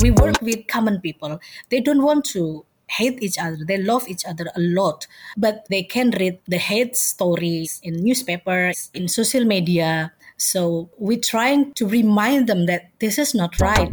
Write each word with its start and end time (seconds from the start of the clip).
We 0.00 0.10
work 0.12 0.40
with 0.40 0.66
common 0.68 1.00
people. 1.00 1.40
They 1.70 1.80
don't 1.80 2.02
want 2.02 2.24
to 2.36 2.64
hate 2.86 3.22
each 3.22 3.38
other. 3.38 3.58
They 3.66 3.78
love 3.78 4.08
each 4.08 4.24
other 4.24 4.46
a 4.54 4.60
lot, 4.60 5.06
but 5.36 5.66
they 5.68 5.82
can 5.82 6.10
read 6.10 6.38
the 6.46 6.58
hate 6.58 6.96
stories 6.96 7.80
in 7.82 8.02
newspapers, 8.02 8.90
in 8.94 9.08
social 9.08 9.44
media. 9.44 10.12
So 10.36 10.88
we're 10.98 11.18
trying 11.20 11.72
to 11.74 11.86
remind 11.86 12.46
them 12.46 12.66
that 12.66 12.90
this 13.00 13.18
is 13.18 13.34
not 13.34 13.60
right. 13.60 13.92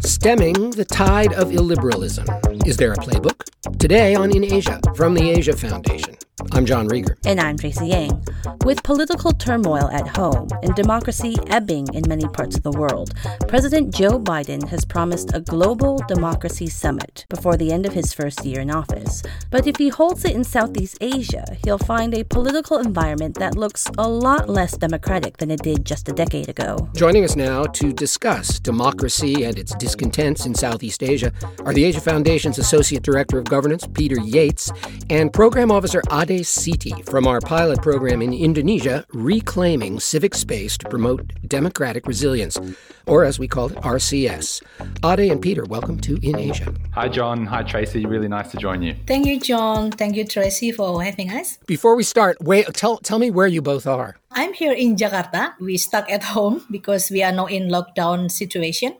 Stemming 0.00 0.72
the 0.72 0.84
tide 0.84 1.32
of 1.32 1.48
illiberalism. 1.48 2.26
Is 2.66 2.76
there 2.76 2.92
a 2.92 2.96
playbook? 2.96 3.48
Today 3.78 4.14
on 4.14 4.36
In 4.36 4.44
Asia 4.44 4.78
from 4.94 5.14
the 5.14 5.30
Asia 5.30 5.56
Foundation. 5.56 6.19
I'm 6.52 6.66
John 6.66 6.88
Rieger. 6.88 7.16
And 7.24 7.40
I'm 7.40 7.56
Tracy 7.56 7.86
Yang. 7.86 8.24
With 8.64 8.82
political 8.82 9.30
turmoil 9.32 9.88
at 9.90 10.08
home 10.08 10.48
and 10.62 10.74
democracy 10.74 11.36
ebbing 11.46 11.86
in 11.94 12.02
many 12.08 12.26
parts 12.26 12.56
of 12.56 12.64
the 12.64 12.72
world, 12.72 13.14
President 13.46 13.94
Joe 13.94 14.18
Biden 14.18 14.68
has 14.68 14.84
promised 14.84 15.30
a 15.32 15.40
global 15.40 15.98
democracy 16.08 16.66
summit 16.66 17.24
before 17.28 17.56
the 17.56 17.72
end 17.72 17.86
of 17.86 17.92
his 17.92 18.12
first 18.12 18.44
year 18.44 18.60
in 18.60 18.70
office. 18.70 19.22
But 19.50 19.68
if 19.68 19.76
he 19.76 19.90
holds 19.90 20.24
it 20.24 20.34
in 20.34 20.42
Southeast 20.42 20.98
Asia, 21.00 21.44
he'll 21.64 21.78
find 21.78 22.14
a 22.14 22.24
political 22.24 22.78
environment 22.78 23.36
that 23.38 23.56
looks 23.56 23.86
a 23.96 24.08
lot 24.08 24.48
less 24.48 24.76
democratic 24.76 25.36
than 25.36 25.52
it 25.52 25.62
did 25.62 25.84
just 25.84 26.08
a 26.08 26.12
decade 26.12 26.48
ago. 26.48 26.90
Joining 26.96 27.24
us 27.24 27.36
now 27.36 27.64
to 27.64 27.92
discuss 27.92 28.58
democracy 28.58 29.44
and 29.44 29.56
its 29.56 29.74
discontents 29.76 30.46
in 30.46 30.54
Southeast 30.54 31.02
Asia 31.02 31.32
are 31.64 31.72
the 31.72 31.84
Asia 31.84 32.00
Foundation's 32.00 32.58
Associate 32.58 33.02
Director 33.02 33.38
of 33.38 33.44
Governance, 33.44 33.86
Peter 33.94 34.18
Yates, 34.20 34.72
and 35.08 35.32
Program 35.32 35.70
Officer 35.70 36.02
Ade 36.10 36.39
Siti 36.48 37.04
from 37.08 37.26
our 37.26 37.40
pilot 37.40 37.82
program 37.82 38.22
in 38.22 38.32
Indonesia, 38.32 39.04
Reclaiming 39.12 40.00
Civic 40.00 40.34
Space 40.34 40.78
to 40.78 40.88
Promote 40.88 41.32
Democratic 41.46 42.06
Resilience, 42.06 42.58
or 43.06 43.24
as 43.24 43.38
we 43.38 43.48
call 43.48 43.66
it, 43.70 43.76
RCS. 43.76 44.62
Ade 45.04 45.30
and 45.30 45.40
Peter, 45.42 45.64
welcome 45.64 45.98
to 46.00 46.18
In 46.22 46.38
Asia. 46.38 46.72
Hi, 46.92 47.08
John. 47.08 47.46
Hi, 47.46 47.62
Tracy. 47.62 48.06
Really 48.06 48.28
nice 48.28 48.50
to 48.52 48.56
join 48.56 48.82
you. 48.82 48.94
Thank 49.06 49.26
you, 49.26 49.40
John. 49.40 49.90
Thank 49.90 50.16
you, 50.16 50.24
Tracy, 50.24 50.72
for 50.72 51.02
having 51.02 51.30
us. 51.30 51.58
Before 51.66 51.96
we 51.96 52.02
start, 52.02 52.36
wait, 52.40 52.66
tell, 52.74 52.98
tell 52.98 53.18
me 53.18 53.30
where 53.30 53.46
you 53.46 53.62
both 53.62 53.86
are. 53.86 54.16
I'm 54.32 54.52
here 54.52 54.72
in 54.72 54.96
Jakarta. 54.96 55.54
We 55.60 55.76
stuck 55.76 56.10
at 56.10 56.22
home 56.22 56.64
because 56.70 57.10
we 57.10 57.22
are 57.22 57.32
now 57.32 57.46
in 57.46 57.68
lockdown 57.68 58.30
situation. 58.30 58.96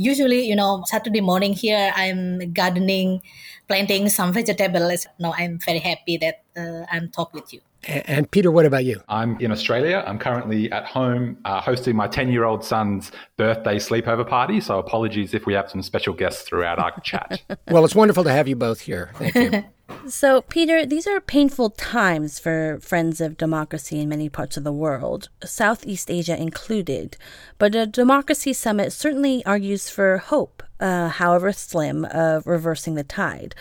Usually, 0.00 0.48
you 0.48 0.56
know, 0.56 0.82
Saturday 0.86 1.20
morning 1.20 1.52
here, 1.52 1.92
I'm 1.94 2.52
gardening 2.54 3.20
planting 3.68 4.08
some 4.08 4.32
vegetables. 4.32 5.06
No, 5.18 5.34
I'm 5.36 5.58
very 5.58 5.78
happy 5.78 6.16
that 6.18 6.42
uh, 6.56 6.86
I'm 6.90 7.10
talk 7.10 7.34
with 7.34 7.52
you. 7.52 7.60
And 7.84 8.30
Peter, 8.30 8.50
what 8.50 8.66
about 8.66 8.84
you? 8.84 9.00
I'm 9.08 9.38
in 9.40 9.52
Australia. 9.52 10.04
I'm 10.06 10.18
currently 10.18 10.70
at 10.70 10.84
home 10.84 11.38
uh, 11.44 11.60
hosting 11.60 11.96
my 11.96 12.08
10 12.08 12.30
year 12.30 12.44
old 12.44 12.64
son's 12.64 13.10
birthday 13.36 13.76
sleepover 13.76 14.26
party. 14.26 14.60
So 14.60 14.78
apologies 14.78 15.32
if 15.34 15.46
we 15.46 15.54
have 15.54 15.70
some 15.70 15.82
special 15.82 16.12
guests 16.14 16.42
throughout 16.42 16.78
our 16.78 16.98
chat. 17.00 17.42
well, 17.70 17.84
it's 17.84 17.94
wonderful 17.94 18.24
to 18.24 18.32
have 18.32 18.48
you 18.48 18.56
both 18.56 18.80
here. 18.80 19.10
Thank 19.14 19.34
you. 19.34 19.64
So, 20.06 20.42
Peter, 20.42 20.86
these 20.86 21.06
are 21.06 21.20
painful 21.20 21.70
times 21.70 22.38
for 22.38 22.78
friends 22.80 23.20
of 23.20 23.36
democracy 23.36 24.00
in 24.00 24.08
many 24.08 24.28
parts 24.28 24.56
of 24.56 24.64
the 24.64 24.72
world, 24.72 25.28
Southeast 25.44 26.10
Asia 26.10 26.40
included. 26.40 27.16
But 27.58 27.74
a 27.74 27.86
democracy 27.86 28.52
summit 28.52 28.92
certainly 28.92 29.44
argues 29.44 29.90
for 29.90 30.18
hope, 30.18 30.62
uh, 30.80 31.08
however 31.08 31.52
slim, 31.52 32.06
of 32.06 32.46
reversing 32.46 32.94
the 32.94 33.04
tide. 33.04 33.54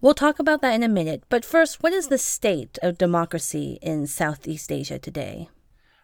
We'll 0.00 0.14
talk 0.14 0.38
about 0.38 0.60
that 0.60 0.74
in 0.74 0.82
a 0.82 0.88
minute. 0.88 1.22
But 1.28 1.44
first, 1.44 1.82
what 1.82 1.92
is 1.92 2.08
the 2.08 2.18
state 2.18 2.78
of 2.82 2.98
democracy 2.98 3.78
in 3.80 4.06
Southeast 4.06 4.70
Asia 4.72 4.98
today? 4.98 5.48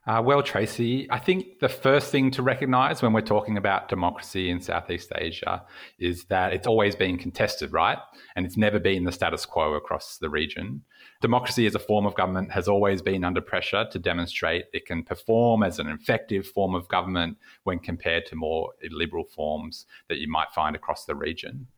Uh, 0.05 0.21
well, 0.25 0.43
Tracy, 0.43 1.07
I 1.13 1.21
think 1.21 1.61
the 1.61 1.69
first 1.69 2.11
thing 2.11 2.33
to 2.33 2.43
recognize 2.43 3.03
when 3.03 3.13
we're 3.13 3.21
talking 3.21 3.57
about 3.57 3.89
democracy 3.89 4.51
in 4.51 4.61
Southeast 4.61 5.13
Asia 5.17 5.65
is 5.97 6.25
that 6.25 6.53
it's 6.53 6.67
always 6.67 6.97
been 6.97 7.17
contested, 7.17 7.73
right? 7.73 7.99
And 8.35 8.45
it's 8.45 8.57
never 8.57 8.81
been 8.81 9.05
the 9.05 9.13
status 9.13 9.47
quo 9.47 9.75
across 9.75 10.19
the 10.19 10.29
region. 10.29 10.83
Democracy 11.21 11.67
as 11.67 11.77
a 11.77 11.79
form 11.79 12.05
of 12.05 12.17
government 12.17 12.51
has 12.51 12.67
always 12.67 13.01
been 13.01 13.23
under 13.23 13.41
pressure 13.41 13.87
to 13.93 13.99
demonstrate 14.01 14.65
it 14.73 14.87
can 14.87 15.05
perform 15.05 15.63
as 15.63 15.79
an 15.79 15.87
effective 15.87 16.49
form 16.49 16.75
of 16.75 16.89
government 16.89 17.37
when 17.63 17.79
compared 17.79 18.27
to 18.27 18.35
more 18.35 18.73
liberal 18.91 19.25
forms 19.25 19.87
that 20.09 20.19
you 20.19 20.29
might 20.29 20.53
find 20.53 20.75
across 20.75 21.05
the 21.05 21.15
region. 21.15 21.69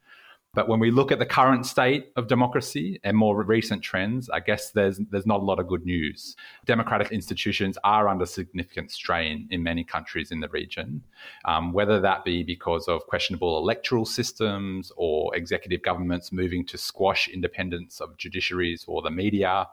But 0.54 0.68
when 0.68 0.78
we 0.78 0.90
look 0.90 1.10
at 1.10 1.18
the 1.18 1.26
current 1.26 1.66
state 1.66 2.12
of 2.16 2.28
democracy 2.28 3.00
and 3.02 3.16
more 3.16 3.42
recent 3.42 3.82
trends, 3.82 4.30
I 4.30 4.40
guess 4.40 4.70
there's 4.70 4.98
there's 5.10 5.26
not 5.26 5.40
a 5.40 5.44
lot 5.44 5.58
of 5.58 5.66
good 5.66 5.84
news. 5.84 6.36
Democratic 6.64 7.10
institutions 7.10 7.76
are 7.82 8.08
under 8.08 8.26
significant 8.26 8.90
strain 8.90 9.48
in 9.50 9.62
many 9.62 9.84
countries 9.84 10.30
in 10.30 10.40
the 10.40 10.48
region, 10.48 11.02
um, 11.44 11.72
whether 11.72 12.00
that 12.00 12.24
be 12.24 12.42
because 12.42 12.86
of 12.88 13.06
questionable 13.06 13.58
electoral 13.58 14.04
systems 14.04 14.92
or 14.96 15.34
executive 15.36 15.82
governments 15.82 16.32
moving 16.32 16.64
to 16.66 16.78
squash 16.78 17.28
independence 17.28 18.00
of 18.00 18.16
judiciaries 18.16 18.84
or 18.86 19.02
the 19.02 19.10
media 19.10 19.66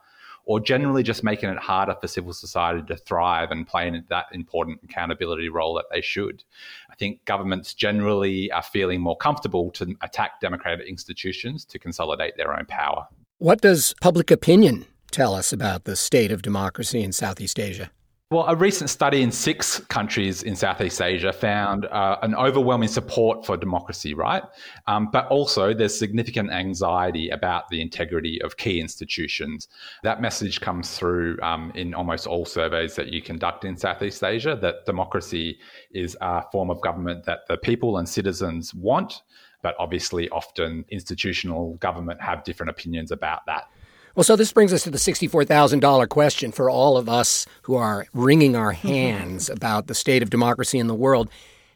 or 0.45 0.59
generally 0.59 1.03
just 1.03 1.23
making 1.23 1.49
it 1.49 1.57
harder 1.57 1.95
for 1.99 2.07
civil 2.07 2.33
society 2.33 2.81
to 2.87 2.95
thrive 2.95 3.51
and 3.51 3.67
play 3.67 3.91
that 4.09 4.25
important 4.31 4.79
accountability 4.83 5.49
role 5.49 5.73
that 5.75 5.85
they 5.91 6.01
should. 6.01 6.43
I 6.89 6.95
think 6.95 7.23
governments 7.25 7.73
generally 7.73 8.51
are 8.51 8.63
feeling 8.63 9.01
more 9.01 9.17
comfortable 9.17 9.71
to 9.71 9.95
attack 10.01 10.39
democratic 10.41 10.87
institutions 10.87 11.65
to 11.65 11.79
consolidate 11.79 12.37
their 12.37 12.57
own 12.57 12.65
power. 12.65 13.07
What 13.37 13.61
does 13.61 13.95
public 14.01 14.31
opinion 14.31 14.85
tell 15.11 15.33
us 15.33 15.51
about 15.51 15.85
the 15.85 15.95
state 15.95 16.31
of 16.31 16.41
democracy 16.41 17.01
in 17.01 17.11
Southeast 17.11 17.59
Asia? 17.59 17.91
Well, 18.31 18.45
a 18.47 18.55
recent 18.55 18.89
study 18.89 19.23
in 19.23 19.29
six 19.29 19.79
countries 19.89 20.41
in 20.41 20.55
Southeast 20.55 21.01
Asia 21.01 21.33
found 21.33 21.83
uh, 21.87 22.17
an 22.21 22.33
overwhelming 22.33 22.87
support 22.87 23.45
for 23.45 23.57
democracy, 23.57 24.13
right? 24.13 24.41
Um, 24.87 25.09
but 25.11 25.27
also 25.27 25.73
there's 25.73 25.99
significant 25.99 26.49
anxiety 26.49 27.27
about 27.27 27.67
the 27.67 27.81
integrity 27.81 28.41
of 28.41 28.55
key 28.55 28.79
institutions. 28.79 29.67
That 30.03 30.21
message 30.21 30.61
comes 30.61 30.97
through 30.97 31.39
um, 31.43 31.73
in 31.75 31.93
almost 31.93 32.25
all 32.25 32.45
surveys 32.45 32.95
that 32.95 33.11
you 33.11 33.21
conduct 33.21 33.65
in 33.65 33.75
Southeast 33.75 34.23
Asia 34.23 34.57
that 34.61 34.85
democracy 34.85 35.59
is 35.91 36.15
a 36.21 36.49
form 36.53 36.69
of 36.69 36.79
government 36.79 37.25
that 37.25 37.39
the 37.49 37.57
people 37.57 37.97
and 37.97 38.07
citizens 38.07 38.73
want, 38.73 39.23
but 39.61 39.75
obviously 39.77 40.29
often 40.29 40.85
institutional 40.87 41.73
government 41.81 42.21
have 42.21 42.45
different 42.45 42.69
opinions 42.69 43.11
about 43.11 43.45
that. 43.47 43.67
Well, 44.15 44.23
so 44.25 44.35
this 44.35 44.51
brings 44.51 44.73
us 44.73 44.83
to 44.83 44.91
the 44.91 44.97
$64,000 44.97 46.09
question 46.09 46.51
for 46.51 46.69
all 46.69 46.97
of 46.97 47.07
us 47.07 47.45
who 47.63 47.75
are 47.75 48.07
wringing 48.13 48.55
our 48.55 48.71
hands 48.73 49.49
about 49.49 49.87
the 49.87 49.95
state 49.95 50.21
of 50.21 50.29
democracy 50.29 50.79
in 50.79 50.87
the 50.87 50.95
world. 50.95 51.29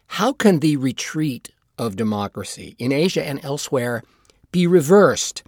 How 0.08 0.32
can 0.32 0.60
the 0.60 0.76
retreat 0.76 1.50
of 1.78 1.96
democracy 1.96 2.76
in 2.78 2.92
Asia 2.92 3.26
and 3.26 3.44
elsewhere 3.44 4.02
be 4.52 4.66
reversed? 4.66 5.42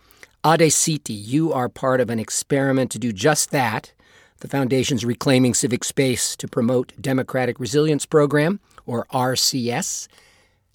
Ade 0.45 0.71
Siti, 0.71 1.15
you 1.15 1.53
are 1.53 1.69
part 1.69 2.01
of 2.01 2.11
an 2.11 2.19
experiment 2.19 2.91
to 2.93 2.99
do 2.99 3.13
just 3.13 3.51
that. 3.51 3.93
The 4.41 4.49
Foundation's 4.49 5.05
Reclaiming 5.05 5.53
Civic 5.53 5.83
Space 5.83 6.37
to 6.37 6.47
Promote 6.47 6.93
Democratic 7.01 7.59
Resilience 7.59 8.07
program, 8.07 8.61
or 8.87 9.07
RCS. 9.13 10.07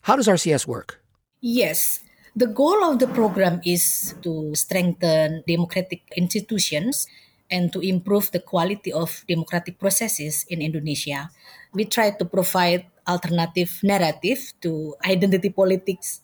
How 0.02 0.18
does 0.18 0.28
RCS 0.28 0.68
work? 0.68 1.02
Yes. 1.40 2.03
The 2.35 2.47
goal 2.49 2.81
of 2.83 2.97
the 2.97 3.05
program 3.07 3.61
is 3.63 4.16
to 4.25 4.55
strengthen 4.55 5.44
democratic 5.47 6.01
institutions 6.17 7.05
and 7.49 7.71
to 7.73 7.79
improve 7.79 8.31
the 8.31 8.41
quality 8.41 8.91
of 8.91 9.23
democratic 9.29 9.77
processes 9.77 10.45
in 10.49 10.61
Indonesia. 10.61 11.29
We 11.73 11.85
try 11.85 12.09
to 12.17 12.25
provide 12.25 12.89
alternative 13.07 13.69
narrative 13.83 14.53
to 14.66 14.95
identity 15.05 15.49
politics. 15.53 16.22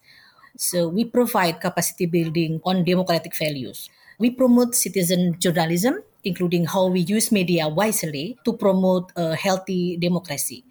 So 0.58 0.90
we 0.90 1.06
provide 1.06 1.62
capacity 1.62 2.08
building 2.08 2.62
on 2.66 2.84
democratic 2.86 3.38
values. 3.38 3.90
We 4.18 4.32
promote 4.32 4.74
citizen 4.74 5.38
journalism, 5.38 6.02
including 6.24 6.66
how 6.66 6.88
we 6.90 7.02
use 7.02 7.32
media 7.32 7.70
wisely 7.70 8.38
to 8.46 8.54
promote 8.58 9.14
a 9.16 9.36
healthy 9.36 9.96
democracy. 9.98 10.66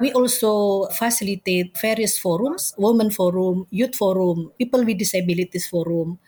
We 0.00 0.12
also 0.12 0.86
facilitate 0.92 1.76
various 1.80 2.18
forums, 2.18 2.74
Women 2.76 3.10
Forum, 3.10 3.66
Youth 3.70 3.96
Forum, 3.96 4.52
People 4.58 4.84
with 4.84 4.98
Disabilities 4.98 5.66
Forum, 5.68 6.18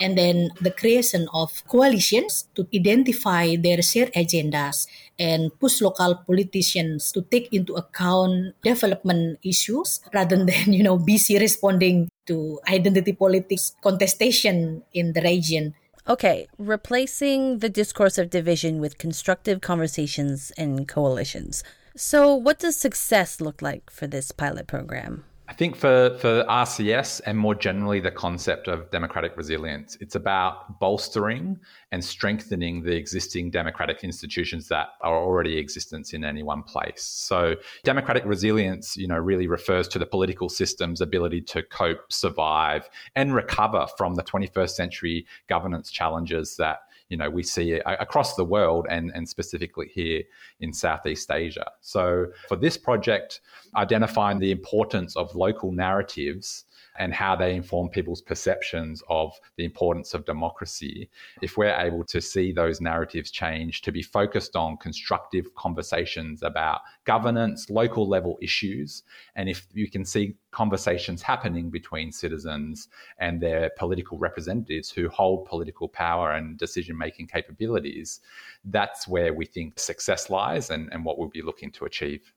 and 0.00 0.18
then 0.18 0.50
the 0.60 0.70
creation 0.70 1.28
of 1.32 1.62
coalitions 1.68 2.48
to 2.54 2.66
identify 2.74 3.56
their 3.56 3.80
shared 3.82 4.12
agendas 4.12 4.86
and 5.18 5.50
push 5.58 5.80
local 5.80 6.16
politicians 6.26 7.12
to 7.12 7.22
take 7.22 7.52
into 7.52 7.74
account 7.74 8.54
development 8.62 9.38
issues 9.44 10.00
rather 10.12 10.36
than 10.48 10.72
you 10.72 10.82
know 10.82 10.98
busy 10.98 11.38
responding 11.38 12.08
to 12.26 12.58
identity 12.68 13.12
politics 13.12 13.76
contestation 13.82 14.82
in 14.92 15.12
the 15.12 15.22
region 15.22 15.74
Okay, 16.06 16.46
replacing 16.58 17.60
the 17.60 17.70
discourse 17.70 18.18
of 18.18 18.28
division 18.28 18.78
with 18.78 18.98
constructive 18.98 19.62
conversations 19.62 20.52
and 20.58 20.86
coalitions. 20.86 21.64
So, 21.96 22.34
what 22.34 22.58
does 22.58 22.76
success 22.76 23.40
look 23.40 23.62
like 23.62 23.88
for 23.88 24.08
this 24.08 24.32
pilot 24.32 24.66
program? 24.66 25.24
I 25.46 25.52
think 25.52 25.76
for, 25.76 26.16
for 26.18 26.42
RCS 26.44 27.20
and 27.26 27.38
more 27.38 27.54
generally 27.54 28.00
the 28.00 28.10
concept 28.10 28.66
of 28.66 28.90
democratic 28.90 29.36
resilience, 29.36 29.96
it's 30.00 30.14
about 30.14 30.80
bolstering 30.80 31.60
and 31.92 32.02
strengthening 32.02 32.82
the 32.82 32.96
existing 32.96 33.50
democratic 33.50 34.02
institutions 34.02 34.68
that 34.68 34.88
are 35.02 35.16
already 35.16 35.58
existence 35.58 36.14
in 36.14 36.24
any 36.24 36.42
one 36.42 36.62
place. 36.62 37.04
So 37.04 37.56
democratic 37.84 38.24
resilience, 38.24 38.96
you 38.96 39.06
know, 39.06 39.18
really 39.18 39.46
refers 39.46 39.86
to 39.88 39.98
the 39.98 40.06
political 40.06 40.48
system's 40.48 41.02
ability 41.02 41.42
to 41.42 41.62
cope, 41.62 42.10
survive, 42.10 42.88
and 43.14 43.34
recover 43.34 43.86
from 43.98 44.14
the 44.14 44.22
21st 44.22 44.70
century 44.70 45.26
governance 45.46 45.90
challenges 45.90 46.56
that 46.56 46.78
you 47.08 47.16
know 47.16 47.28
we 47.28 47.42
see 47.42 47.72
across 47.74 48.34
the 48.34 48.44
world 48.44 48.86
and 48.88 49.10
and 49.14 49.28
specifically 49.28 49.90
here 49.92 50.22
in 50.60 50.72
Southeast 50.72 51.30
Asia. 51.30 51.70
So 51.80 52.26
for 52.48 52.56
this 52.56 52.76
project, 52.76 53.40
identifying 53.76 54.38
the 54.38 54.50
importance 54.50 55.16
of 55.16 55.34
local 55.34 55.72
narratives 55.72 56.64
and 56.96 57.12
how 57.12 57.34
they 57.34 57.54
inform 57.54 57.88
people's 57.88 58.22
perceptions 58.22 59.02
of 59.08 59.32
the 59.56 59.64
importance 59.64 60.14
of 60.14 60.24
democracy. 60.24 61.10
If 61.42 61.56
we're 61.56 61.76
able 61.76 62.04
to 62.04 62.20
see 62.20 62.52
those 62.52 62.80
narratives 62.80 63.30
change 63.30 63.82
to 63.82 63.92
be 63.92 64.02
focused 64.02 64.56
on 64.56 64.76
constructive 64.76 65.54
conversations 65.54 66.42
about 66.42 66.80
governance, 67.04 67.68
local 67.70 68.08
level 68.08 68.38
issues, 68.40 69.02
and 69.34 69.48
if 69.48 69.66
you 69.72 69.90
can 69.90 70.04
see 70.04 70.36
conversations 70.52 71.20
happening 71.20 71.68
between 71.68 72.12
citizens 72.12 72.88
and 73.18 73.40
their 73.40 73.70
political 73.76 74.18
representatives 74.18 74.90
who 74.90 75.08
hold 75.08 75.46
political 75.46 75.88
power 75.88 76.32
and 76.32 76.58
decision 76.58 76.96
making 76.96 77.26
capabilities, 77.26 78.20
that's 78.66 79.08
where 79.08 79.34
we 79.34 79.44
think 79.44 79.78
success 79.78 80.30
lies 80.30 80.70
and, 80.70 80.88
and 80.92 81.04
what 81.04 81.18
we'll 81.18 81.28
be 81.28 81.42
looking 81.42 81.70
to 81.72 81.84
achieve. 81.84 82.32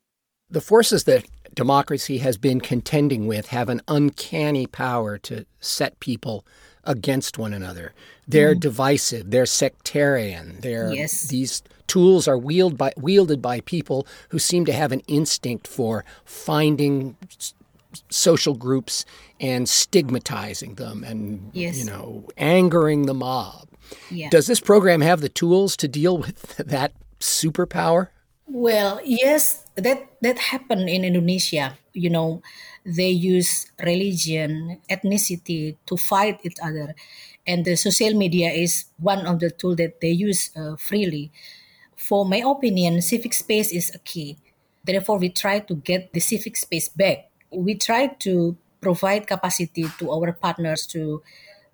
The 0.49 0.61
forces 0.61 1.03
that 1.05 1.25
democracy 1.53 2.19
has 2.19 2.37
been 2.37 2.61
contending 2.61 3.27
with 3.27 3.47
have 3.47 3.67
an 3.67 3.81
uncanny 3.87 4.67
power 4.67 5.17
to 5.17 5.45
set 5.59 5.99
people 5.99 6.45
against 6.83 7.37
one 7.37 7.53
another. 7.53 7.93
They're 8.27 8.55
mm. 8.55 8.59
divisive, 8.59 9.31
they're 9.31 9.45
sectarian. 9.45 10.59
They're 10.61 10.93
yes. 10.93 11.23
these 11.23 11.61
tools 11.87 12.27
are 12.27 12.37
wielded 12.37 12.77
by 12.77 12.93
wielded 12.97 13.41
by 13.41 13.61
people 13.61 14.07
who 14.29 14.39
seem 14.39 14.65
to 14.65 14.73
have 14.73 14.91
an 14.91 15.01
instinct 15.07 15.67
for 15.67 16.05
finding 16.25 17.17
social 18.09 18.53
groups 18.53 19.05
and 19.39 19.67
stigmatizing 19.67 20.75
them 20.75 21.03
and 21.03 21.49
yes. 21.53 21.77
you 21.77 21.85
know 21.85 22.27
angering 22.37 23.05
the 23.05 23.13
mob. 23.13 23.67
Yeah. 24.09 24.29
Does 24.29 24.47
this 24.47 24.59
program 24.59 25.01
have 25.01 25.21
the 25.21 25.29
tools 25.29 25.75
to 25.77 25.87
deal 25.87 26.17
with 26.17 26.57
that 26.57 26.93
superpower? 27.19 28.09
Well, 28.45 29.01
yes, 29.03 29.65
that 29.77 30.09
that 30.21 30.51
happened 30.51 30.89
in 30.89 31.05
Indonesia. 31.05 31.77
You 31.93 32.09
know, 32.09 32.41
they 32.85 33.09
use 33.09 33.69
religion, 33.81 34.81
ethnicity 34.89 35.77
to 35.85 35.95
fight 35.97 36.41
each 36.43 36.57
other, 36.61 36.95
and 37.45 37.65
the 37.65 37.75
social 37.77 38.13
media 38.13 38.49
is 38.51 38.85
one 38.97 39.25
of 39.25 39.39
the 39.39 39.49
tools 39.51 39.77
that 39.77 40.01
they 40.01 40.11
use 40.11 40.51
uh, 40.57 40.75
freely. 40.77 41.31
For 41.97 42.25
my 42.25 42.43
opinion, 42.45 43.01
civic 43.01 43.33
space 43.33 43.71
is 43.73 43.89
a 43.93 43.99
key. 43.99 44.37
Therefore, 44.85 45.17
we 45.17 45.29
try 45.29 45.59
to 45.59 45.75
get 45.75 46.13
the 46.13 46.19
civic 46.21 46.55
space 46.57 46.89
back. 46.89 47.29
We 47.51 47.75
try 47.75 48.07
to 48.27 48.55
provide 48.81 49.27
capacity 49.27 49.85
to 49.99 50.11
our 50.11 50.31
partners 50.31 50.85
to 50.93 51.23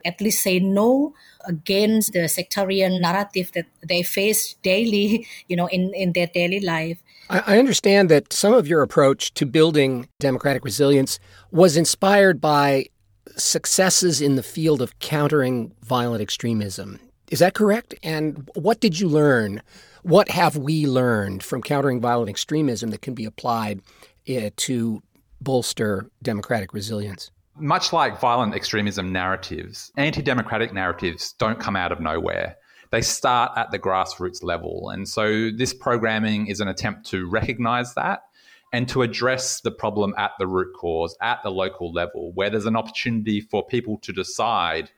at 0.05 0.19
least 0.21 0.43
say 0.43 0.59
no 0.59 1.13
against 1.45 2.13
the 2.13 2.27
sectarian 2.27 3.01
narrative 3.01 3.51
that 3.53 3.67
they 3.87 4.03
face 4.03 4.55
daily, 4.63 5.27
you 5.47 5.55
know, 5.55 5.67
in, 5.67 5.93
in 5.93 6.13
their 6.13 6.27
daily 6.27 6.59
life. 6.61 7.02
I 7.29 7.57
understand 7.57 8.09
that 8.09 8.33
some 8.33 8.53
of 8.53 8.67
your 8.67 8.81
approach 8.81 9.33
to 9.35 9.45
building 9.45 10.07
democratic 10.19 10.63
resilience 10.63 11.19
was 11.51 11.77
inspired 11.77 12.41
by 12.41 12.87
successes 13.35 14.21
in 14.21 14.35
the 14.35 14.43
field 14.43 14.81
of 14.81 14.99
countering 14.99 15.73
violent 15.83 16.21
extremism. 16.21 16.99
Is 17.31 17.39
that 17.39 17.53
correct? 17.53 17.95
And 18.03 18.49
what 18.55 18.79
did 18.79 18.99
you 18.99 19.07
learn? 19.07 19.61
What 20.03 20.29
have 20.29 20.57
we 20.57 20.85
learned 20.85 21.43
from 21.43 21.63
countering 21.63 22.01
violent 22.01 22.29
extremism 22.29 22.91
that 22.91 23.01
can 23.01 23.13
be 23.13 23.25
applied 23.25 23.81
uh, 24.29 24.49
to 24.57 25.01
bolster 25.41 26.09
democratic 26.21 26.73
resilience? 26.73 27.31
Much 27.55 27.93
like 27.93 28.19
violent 28.19 28.53
extremism 28.53 29.11
narratives, 29.11 29.91
anti 29.95 30.21
democratic 30.21 30.73
narratives 30.73 31.33
don't 31.39 31.59
come 31.59 31.75
out 31.75 31.91
of 31.91 31.99
nowhere. 31.99 32.57
They 32.93 33.01
start 33.01 33.53
at 33.57 33.71
the 33.71 33.79
grassroots 33.79 34.43
level. 34.43 34.91
And 34.91 35.09
so 35.09 35.49
this 35.49 35.73
programming 35.73 36.45
is 36.45 36.59
an 36.59 36.67
attempt 36.67 37.07
to 37.07 37.27
recognize 37.27 37.95
that 37.95 38.25
and 38.71 38.87
to 38.89 39.01
address 39.01 39.61
the 39.61 39.71
problem 39.71 40.13
at 40.15 40.33
the 40.37 40.45
root 40.45 40.75
cause, 40.75 41.17
at 41.19 41.41
the 41.41 41.49
local 41.49 41.91
level, 41.91 42.31
where 42.33 42.51
there's 42.51 42.67
an 42.67 42.75
opportunity 42.75 43.41
for 43.41 43.65
people 43.65 43.97
to 44.03 44.13
decide 44.13 44.91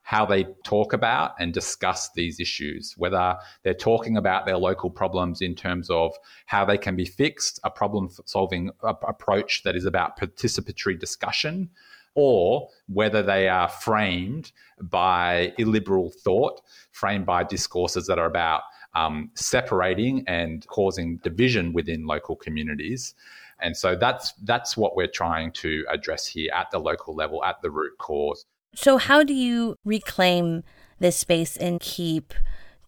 how 0.00 0.24
they 0.24 0.44
talk 0.64 0.94
about 0.94 1.34
and 1.38 1.52
discuss 1.52 2.08
these 2.14 2.40
issues, 2.40 2.94
whether 2.96 3.36
they're 3.64 3.74
talking 3.74 4.16
about 4.16 4.46
their 4.46 4.56
local 4.56 4.88
problems 4.88 5.42
in 5.42 5.54
terms 5.54 5.90
of 5.90 6.14
how 6.46 6.64
they 6.64 6.78
can 6.78 6.96
be 6.96 7.04
fixed, 7.04 7.60
a 7.64 7.70
problem 7.70 8.08
solving 8.24 8.70
approach 8.82 9.62
that 9.62 9.76
is 9.76 9.84
about 9.84 10.18
participatory 10.18 10.98
discussion, 10.98 11.68
or 12.14 12.68
whether 12.88 13.22
they 13.22 13.48
are 13.48 13.68
framed 13.68 14.52
by 14.80 15.52
illiberal 15.58 16.10
thought, 16.10 16.60
framed 16.92 17.26
by 17.26 17.44
discourses 17.44 18.06
that 18.06 18.18
are 18.18 18.26
about 18.26 18.62
um, 18.94 19.30
separating 19.34 20.24
and 20.26 20.66
causing 20.66 21.16
division 21.18 21.72
within 21.72 22.06
local 22.06 22.36
communities. 22.36 23.14
And 23.60 23.76
so 23.76 23.96
that's 23.96 24.32
that's 24.42 24.76
what 24.76 24.96
we're 24.96 25.06
trying 25.06 25.52
to 25.52 25.84
address 25.88 26.26
here 26.26 26.50
at 26.52 26.70
the 26.70 26.78
local 26.78 27.14
level, 27.14 27.44
at 27.44 27.62
the 27.62 27.70
root 27.70 27.96
cause. 27.98 28.44
So 28.74 28.96
how 28.96 29.22
do 29.22 29.34
you 29.34 29.76
reclaim 29.84 30.62
this 30.98 31.16
space 31.16 31.56
and 31.56 31.80
keep 31.80 32.34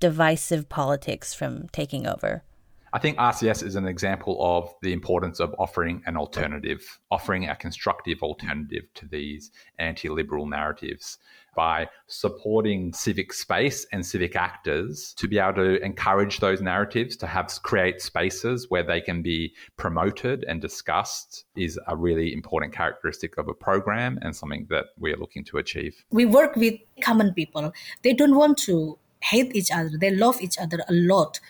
divisive 0.01 0.69
politics 0.69 1.33
from 1.33 1.69
taking 1.69 2.07
over? 2.07 2.43
I 2.95 3.01
think 3.01 3.19
RCS 3.19 3.65
is 3.65 3.75
an 3.75 3.89
example 3.89 4.39
of 4.41 4.73
the 4.81 4.93
importance 4.93 5.41
of 5.41 5.53
offering 5.59 6.01
an 6.07 6.17
alternative, 6.17 7.01
offering 7.11 7.49
a 7.49 7.57
constructive 7.57 8.23
alternative 8.23 8.85
to 8.95 9.09
these 9.09 9.51
anti 9.81 10.09
liberal 10.09 10.47
narratives 10.47 11.19
by 11.57 11.89
supporting 12.07 12.93
civic 12.93 13.33
space 13.33 13.85
and 13.91 14.07
civic 14.07 14.37
actors 14.37 15.13
to 15.15 15.27
be 15.27 15.41
able 15.41 15.55
to 15.55 15.85
encourage 15.85 16.39
those 16.39 16.63
narratives 16.63 17.17
to 17.17 17.27
have 17.27 17.51
create 17.65 18.01
spaces 18.01 18.71
where 18.71 18.85
they 18.85 19.01
can 19.01 19.23
be 19.23 19.53
promoted 19.77 20.45
and 20.45 20.61
discussed 20.61 21.47
is 21.57 21.81
a 21.89 21.97
really 21.97 22.33
important 22.33 22.73
characteristic 22.73 23.37
of 23.39 23.49
a 23.49 23.55
program 23.55 24.21
and 24.23 24.37
something 24.37 24.69
that 24.71 24.87
we're 24.99 25.17
looking 25.17 25.43
to 25.43 25.59
achieve. 25.59 26.05
We 26.11 26.27
work 26.27 26.55
with 26.55 26.75
common 27.01 27.35
people. 27.35 27.73
They 28.03 28.13
don't 28.13 28.37
want 28.37 28.57
to 28.59 29.01
hate 29.19 29.57
each 29.57 29.73
other. 29.73 29.99
They 29.99 30.13
love 30.13 30.41
each 30.41 30.59
other 30.59 30.79
a 30.89 30.93
lot. 30.93 31.41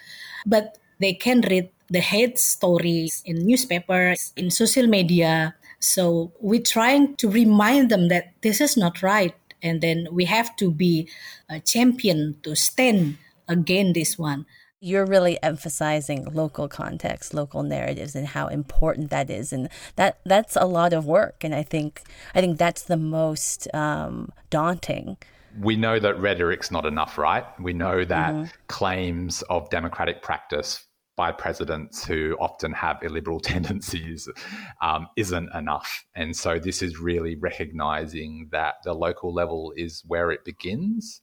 But 0.46 0.78
they 1.04 1.12
can 1.12 1.42
read 1.42 1.68
the 1.90 2.00
hate 2.00 2.38
stories 2.38 3.22
in 3.26 3.46
newspapers, 3.46 4.32
in 4.36 4.50
social 4.50 4.86
media. 4.86 5.54
So 5.80 6.32
we're 6.40 6.62
trying 6.62 7.16
to 7.16 7.28
remind 7.28 7.90
them 7.90 8.08
that 8.08 8.32
this 8.40 8.58
is 8.58 8.74
not 8.74 9.02
right. 9.02 9.34
And 9.62 9.82
then 9.82 10.08
we 10.10 10.24
have 10.24 10.56
to 10.56 10.70
be 10.70 11.08
a 11.50 11.60
champion 11.60 12.36
to 12.42 12.56
stand 12.56 13.18
against 13.48 13.94
this 13.94 14.18
one. 14.18 14.46
You're 14.80 15.04
really 15.04 15.36
emphasizing 15.42 16.24
local 16.32 16.68
context, 16.68 17.34
local 17.34 17.62
narratives, 17.62 18.14
and 18.16 18.28
how 18.28 18.48
important 18.48 19.10
that 19.10 19.28
is, 19.30 19.52
and 19.52 19.68
that 19.96 20.20
that's 20.24 20.56
a 20.56 20.66
lot 20.66 20.92
of 20.92 21.06
work. 21.06 21.44
And 21.44 21.54
I 21.54 21.62
think 21.62 22.02
I 22.34 22.40
think 22.42 22.58
that's 22.58 22.82
the 22.82 22.98
most 22.98 23.68
um, 23.74 24.30
daunting 24.50 25.16
we 25.60 25.76
know 25.76 26.00
that 26.00 26.18
rhetoric's 26.18 26.72
not 26.72 26.84
enough, 26.84 27.16
right? 27.16 27.44
We 27.60 27.72
know 27.72 28.04
that 28.04 28.34
mm-hmm. 28.34 28.50
claims 28.66 29.42
of 29.42 29.70
democratic 29.70 30.20
practice 30.20 30.84
by 31.16 31.32
presidents 31.32 32.04
who 32.04 32.36
often 32.40 32.72
have 32.72 33.02
illiberal 33.02 33.40
tendencies 33.54 34.28
um, 34.80 35.08
isn't 35.16 35.48
enough. 35.54 36.04
And 36.14 36.36
so 36.36 36.58
this 36.58 36.82
is 36.82 36.98
really 36.98 37.36
recognizing 37.36 38.48
that 38.52 38.76
the 38.84 38.94
local 38.94 39.32
level 39.32 39.72
is 39.76 40.02
where 40.06 40.30
it 40.30 40.44
begins 40.44 41.20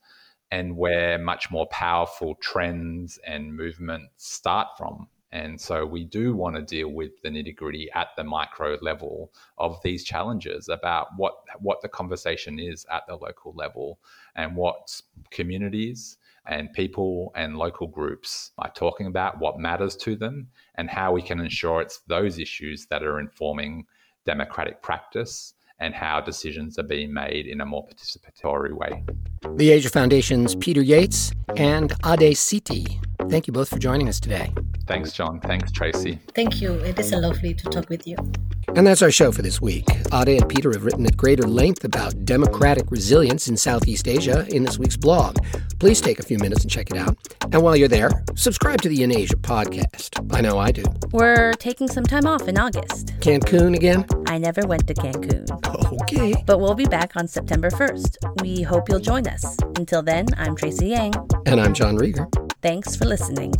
and 0.50 0.76
where 0.76 1.18
much 1.18 1.50
more 1.50 1.66
powerful 1.68 2.34
trends 2.36 3.18
and 3.26 3.56
movements 3.56 4.12
start 4.18 4.68
from. 4.76 5.08
And 5.32 5.58
so 5.58 5.86
we 5.86 6.04
do 6.04 6.34
want 6.34 6.56
to 6.56 6.62
deal 6.62 6.88
with 6.88 7.20
the 7.22 7.30
nitty 7.30 7.56
gritty 7.56 7.90
at 7.94 8.08
the 8.16 8.24
micro 8.24 8.76
level 8.82 9.32
of 9.56 9.80
these 9.82 10.04
challenges 10.04 10.68
about 10.68 11.08
what 11.16 11.36
what 11.58 11.80
the 11.80 11.88
conversation 11.88 12.58
is 12.58 12.84
at 12.90 13.06
the 13.06 13.16
local 13.16 13.54
level 13.54 13.98
and 14.36 14.54
what 14.54 15.00
communities 15.30 16.18
and 16.46 16.72
people 16.72 17.32
and 17.34 17.56
local 17.56 17.86
groups 17.86 18.50
are 18.58 18.72
talking 18.74 19.06
about 19.06 19.38
what 19.38 19.58
matters 19.58 19.96
to 19.96 20.16
them 20.16 20.48
and 20.74 20.90
how 20.90 21.12
we 21.12 21.22
can 21.22 21.40
ensure 21.40 21.80
it's 21.80 22.00
those 22.08 22.38
issues 22.38 22.86
that 22.86 23.02
are 23.02 23.18
informing 23.18 23.86
democratic 24.26 24.82
practice 24.82 25.54
and 25.78 25.94
how 25.94 26.20
decisions 26.20 26.78
are 26.78 26.84
being 26.84 27.12
made 27.12 27.46
in 27.46 27.60
a 27.60 27.66
more 27.66 27.84
participatory 27.86 28.72
way. 28.72 29.02
The 29.56 29.70
Asia 29.70 29.88
Foundation's 29.88 30.54
Peter 30.56 30.82
Yates 30.82 31.32
and 31.56 31.92
Ade 32.04 32.36
Siti. 32.36 33.00
Thank 33.28 33.46
you 33.46 33.52
both 33.52 33.68
for 33.68 33.78
joining 33.78 34.08
us 34.08 34.20
today. 34.20 34.52
Thanks, 34.92 35.12
John. 35.12 35.40
Thanks, 35.40 35.72
Tracy. 35.72 36.18
Thank 36.34 36.60
you. 36.60 36.74
It 36.74 36.98
is 36.98 37.12
a 37.12 37.16
lovely 37.16 37.54
to 37.54 37.64
talk 37.70 37.88
with 37.88 38.06
you. 38.06 38.14
And 38.76 38.86
that's 38.86 39.00
our 39.00 39.10
show 39.10 39.32
for 39.32 39.40
this 39.40 39.58
week. 39.58 39.86
Ade 40.12 40.28
and 40.28 40.48
Peter 40.50 40.70
have 40.70 40.84
written 40.84 41.06
at 41.06 41.16
greater 41.16 41.44
length 41.44 41.82
about 41.84 42.26
democratic 42.26 42.90
resilience 42.90 43.48
in 43.48 43.56
Southeast 43.56 44.06
Asia 44.06 44.46
in 44.50 44.64
this 44.64 44.78
week's 44.78 44.98
blog. 44.98 45.38
Please 45.78 46.02
take 46.02 46.18
a 46.18 46.22
few 46.22 46.36
minutes 46.38 46.60
and 46.60 46.70
check 46.70 46.90
it 46.90 46.98
out. 46.98 47.16
And 47.40 47.62
while 47.62 47.74
you're 47.74 47.88
there, 47.88 48.10
subscribe 48.34 48.82
to 48.82 48.90
the 48.90 49.02
In 49.02 49.16
Asia 49.16 49.36
podcast. 49.36 50.30
I 50.30 50.42
know 50.42 50.58
I 50.58 50.70
do. 50.72 50.84
We're 51.10 51.54
taking 51.54 51.88
some 51.88 52.04
time 52.04 52.26
off 52.26 52.46
in 52.46 52.58
August. 52.58 53.14
Cancun 53.20 53.74
again? 53.74 54.04
I 54.26 54.36
never 54.36 54.66
went 54.66 54.86
to 54.88 54.94
Cancun. 54.94 55.48
Okay. 56.02 56.34
But 56.44 56.60
we'll 56.60 56.74
be 56.74 56.84
back 56.84 57.16
on 57.16 57.26
September 57.26 57.70
1st. 57.70 58.42
We 58.42 58.60
hope 58.60 58.90
you'll 58.90 59.00
join 59.00 59.26
us. 59.26 59.56
Until 59.76 60.02
then, 60.02 60.26
I'm 60.36 60.54
Tracy 60.54 60.88
Yang. 60.88 61.14
And 61.46 61.62
I'm 61.62 61.72
John 61.72 61.96
Rieger. 61.96 62.28
Thanks 62.60 62.94
for 62.94 63.06
listening. 63.06 63.54